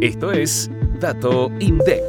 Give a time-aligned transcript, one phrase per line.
[0.00, 0.70] Esto es
[1.00, 2.02] Dato INDEC.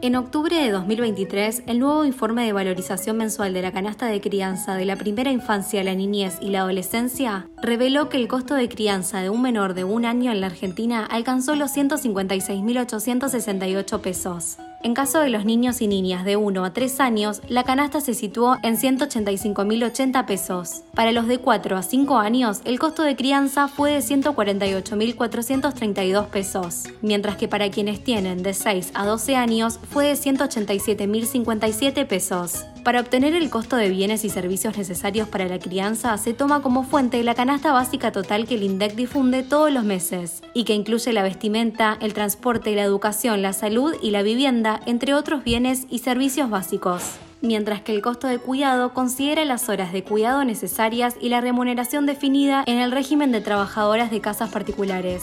[0.00, 4.76] En octubre de 2023, el nuevo informe de valorización mensual de la canasta de crianza
[4.76, 9.22] de la primera infancia, la niñez y la adolescencia reveló que el costo de crianza
[9.22, 14.58] de un menor de un año en la Argentina alcanzó los 156.868 pesos.
[14.80, 18.14] En caso de los niños y niñas de 1 a 3 años, la canasta se
[18.14, 20.82] situó en 185.080 pesos.
[20.94, 26.84] Para los de 4 a 5 años, el costo de crianza fue de 148.432 pesos,
[27.02, 32.64] mientras que para quienes tienen de 6 a 12 años fue de 187.057 pesos.
[32.84, 36.84] Para obtener el costo de bienes y servicios necesarios para la crianza, se toma como
[36.84, 41.12] fuente la canasta básica total que el INDEC difunde todos los meses, y que incluye
[41.12, 45.98] la vestimenta, el transporte, la educación, la salud y la vivienda, entre otros bienes y
[45.98, 51.28] servicios básicos mientras que el costo de cuidado considera las horas de cuidado necesarias y
[51.28, 55.22] la remuneración definida en el régimen de trabajadoras de casas particulares.